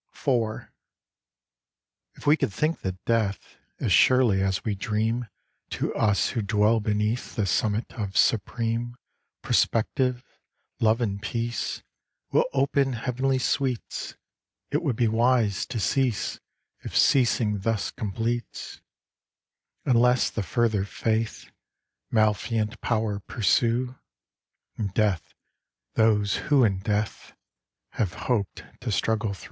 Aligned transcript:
IV 0.15 0.61
If 2.15 2.25
we 2.25 2.35
could 2.35 2.51
think 2.51 2.79
that 2.81 3.05
death 3.05 3.55
As 3.79 3.91
surely 3.91 4.41
as 4.41 4.65
we 4.65 4.73
dream, 4.73 5.27
To 5.69 5.93
us 5.93 6.29
who 6.29 6.41
dwell 6.41 6.79
beneath 6.79 7.35
The 7.35 7.45
summit 7.45 7.93
of 7.93 8.17
supreme 8.17 8.95
Prospective—Love 9.43 11.01
and 11.01 11.21
Peace— 11.21 11.83
Will 12.31 12.45
open 12.51 12.93
Heav'nly 12.93 13.37
sweets; 13.37 14.15
It 14.71 14.81
would 14.81 14.95
be 14.95 15.07
wise 15.07 15.67
to 15.67 15.79
cease, 15.79 16.39
If 16.79 16.97
ceasing 16.97 17.59
thus 17.59 17.91
completes; 17.91 18.81
Unless 19.85 20.31
the 20.31 20.41
further 20.41 20.83
faith, 20.83 21.51
Malefiant 22.11 22.81
power 22.81 23.19
pursue 23.27 23.93
In 24.79 24.87
death 24.87 25.35
those 25.93 26.37
who 26.47 26.63
in 26.63 26.79
death 26.79 27.33
Have 27.91 28.15
hoped 28.25 28.63
to 28.79 28.91
struggle 28.91 29.33
thro'. 29.35 29.39